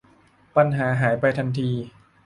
[0.55, 1.69] ปัญหาหายไปทันที